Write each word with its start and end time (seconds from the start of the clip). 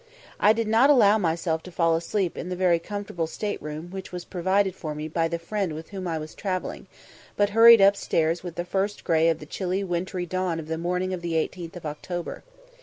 I 0.39 0.51
did 0.51 0.67
not 0.67 0.89
allow 0.89 1.19
myself 1.19 1.61
to 1.61 1.71
fall 1.71 1.95
asleep 1.95 2.35
in 2.35 2.49
the 2.49 2.55
very 2.55 2.79
comfortable 2.79 3.27
state 3.27 3.61
room 3.61 3.91
which 3.91 4.11
was 4.11 4.25
provided 4.25 4.73
for 4.73 4.95
me 4.95 5.07
by 5.07 5.27
the 5.27 5.37
friend 5.37 5.73
with 5.75 5.89
whom 5.91 6.07
I 6.07 6.17
was 6.17 6.33
travelling, 6.33 6.87
but 7.37 7.51
hurried 7.51 7.81
upstairs 7.81 8.41
with 8.41 8.55
the 8.55 8.65
first 8.65 9.03
grey 9.03 9.29
of 9.29 9.37
the 9.37 9.45
chilly 9.45 9.83
wintry 9.83 10.25
dawn 10.25 10.59
of 10.59 10.67
the 10.69 10.79
morning 10.79 11.13
of 11.13 11.21
the 11.21 11.33
18th 11.33 11.75
of 11.75 11.85
October. 11.85 12.43